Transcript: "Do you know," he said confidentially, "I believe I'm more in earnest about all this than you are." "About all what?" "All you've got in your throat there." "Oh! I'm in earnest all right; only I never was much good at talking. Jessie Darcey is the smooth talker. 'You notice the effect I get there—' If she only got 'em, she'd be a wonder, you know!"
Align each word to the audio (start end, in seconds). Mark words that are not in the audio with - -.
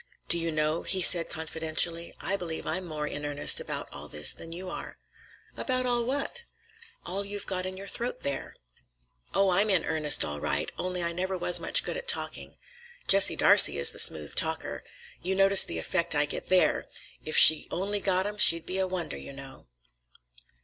"Do 0.29 0.39
you 0.39 0.51
know," 0.51 0.81
he 0.81 1.03
said 1.03 1.29
confidentially, 1.29 2.15
"I 2.19 2.35
believe 2.35 2.65
I'm 2.65 2.85
more 2.87 3.05
in 3.05 3.23
earnest 3.23 3.59
about 3.59 3.87
all 3.93 4.07
this 4.07 4.33
than 4.33 4.51
you 4.51 4.67
are." 4.67 4.97
"About 5.55 5.85
all 5.85 6.03
what?" 6.05 6.43
"All 7.05 7.23
you've 7.23 7.45
got 7.45 7.67
in 7.67 7.77
your 7.77 7.87
throat 7.87 8.21
there." 8.21 8.55
"Oh! 9.35 9.51
I'm 9.51 9.69
in 9.69 9.85
earnest 9.85 10.25
all 10.25 10.39
right; 10.41 10.71
only 10.75 11.03
I 11.03 11.11
never 11.11 11.37
was 11.37 11.59
much 11.59 11.83
good 11.83 11.97
at 11.97 12.07
talking. 12.07 12.55
Jessie 13.07 13.37
Darcey 13.37 13.77
is 13.77 13.91
the 13.91 13.99
smooth 13.99 14.33
talker. 14.33 14.83
'You 15.21 15.35
notice 15.35 15.63
the 15.63 15.77
effect 15.77 16.15
I 16.15 16.25
get 16.25 16.49
there—' 16.49 16.87
If 17.23 17.37
she 17.37 17.67
only 17.69 17.99
got 17.99 18.25
'em, 18.25 18.39
she'd 18.39 18.65
be 18.65 18.79
a 18.79 18.87
wonder, 18.87 19.17
you 19.17 19.33
know!" 19.33 19.67